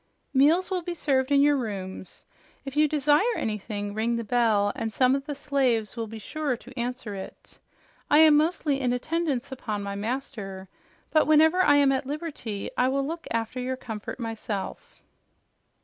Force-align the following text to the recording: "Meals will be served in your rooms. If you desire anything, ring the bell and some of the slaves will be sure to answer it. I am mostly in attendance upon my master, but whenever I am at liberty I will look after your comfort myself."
"Meals 0.33 0.71
will 0.71 0.81
be 0.81 0.95
served 0.95 1.31
in 1.31 1.41
your 1.43 1.55
rooms. 1.55 2.23
If 2.65 2.75
you 2.75 2.87
desire 2.87 3.35
anything, 3.35 3.93
ring 3.93 4.15
the 4.15 4.23
bell 4.23 4.71
and 4.75 4.91
some 4.91 5.13
of 5.13 5.27
the 5.27 5.35
slaves 5.35 5.95
will 5.95 6.07
be 6.07 6.17
sure 6.17 6.57
to 6.57 6.75
answer 6.75 7.13
it. 7.13 7.59
I 8.09 8.17
am 8.21 8.35
mostly 8.35 8.81
in 8.81 8.93
attendance 8.93 9.51
upon 9.51 9.83
my 9.83 9.93
master, 9.93 10.67
but 11.11 11.27
whenever 11.27 11.61
I 11.61 11.75
am 11.75 11.91
at 11.91 12.07
liberty 12.07 12.71
I 12.75 12.87
will 12.89 13.05
look 13.05 13.27
after 13.29 13.59
your 13.59 13.77
comfort 13.77 14.19
myself." 14.19 15.03